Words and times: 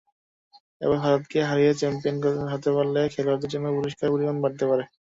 এবার 0.81 0.97
ভারতকে 0.99 1.39
হারিয়ে 1.49 1.73
চ্যাম্পিয়ন 1.79 2.15
হতে 2.53 2.69
পারলে 2.75 3.01
খেলোয়াড়দের 3.13 3.51
জন্য 3.53 3.65
পুরস্কারের 3.75 4.13
পরিমাণ 4.13 4.37
বাড়তে 4.43 4.63
পারে। 4.69 4.83